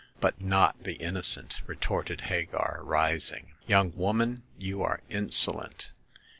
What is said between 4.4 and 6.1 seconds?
you are insolent